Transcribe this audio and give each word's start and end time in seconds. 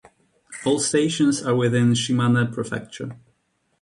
All 0.65 0.79
stations 0.79 1.43
are 1.43 1.53
within 1.55 1.93
Shimane 1.93 2.51
Prefecture. 2.51 3.19